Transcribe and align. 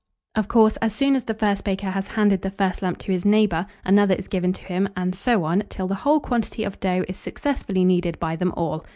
Of 0.33 0.47
course, 0.47 0.77
as 0.77 0.95
soon 0.95 1.15
as 1.15 1.25
the 1.25 1.35
first 1.35 1.63
baker 1.63 1.91
has 1.91 2.07
handed 2.07 2.41
the 2.41 2.49
first 2.49 2.81
lump 2.81 2.97
to 3.01 3.11
his 3.11 3.23
neighbour, 3.23 3.67
another 3.85 4.15
is 4.15 4.27
given 4.27 4.51
to 4.53 4.63
him, 4.63 4.89
and 4.97 5.13
so 5.13 5.43
on 5.43 5.61
till 5.69 5.87
the 5.87 5.93
whole 6.01 6.19
quantity 6.19 6.63
of 6.63 6.79
dough 6.79 7.03
is 7.07 7.17
successively 7.17 7.85
kneaded 7.85 8.19
by 8.19 8.35
them 8.35 8.51
all. 8.57 8.83